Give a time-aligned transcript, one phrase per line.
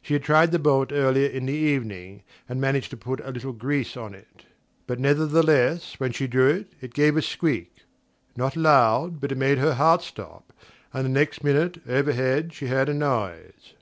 [0.00, 3.52] She had tried the bolt earlier in the evening, and managed to put a little
[3.52, 4.46] grease on it;
[4.86, 7.80] but nevertheless, when she drew it, it gave a squeak...
[8.34, 10.54] not loud, but it made her heart stop;
[10.94, 13.74] and the next minute, overhead, she heard a noise...